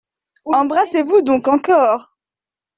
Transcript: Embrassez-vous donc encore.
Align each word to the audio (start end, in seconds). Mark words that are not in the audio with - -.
Embrassez-vous 0.45 1.21
donc 1.21 1.47
encore. 1.47 2.17